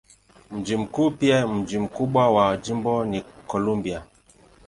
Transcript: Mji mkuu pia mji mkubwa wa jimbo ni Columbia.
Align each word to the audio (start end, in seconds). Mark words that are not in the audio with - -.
Mji 0.51 0.77
mkuu 0.77 1.11
pia 1.11 1.47
mji 1.47 1.79
mkubwa 1.79 2.31
wa 2.31 2.57
jimbo 2.57 3.05
ni 3.05 3.21
Columbia. 3.47 4.03